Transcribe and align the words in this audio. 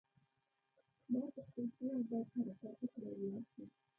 ما 1.11 1.19
وپوښتل 1.23 1.65
څه 1.75 1.83
وخت 1.87 2.05
باید 2.09 2.27
حرکت 2.33 2.69
وکړو 2.81 3.07
او 3.11 3.15
ولاړ 3.21 3.43
شو. 3.51 3.63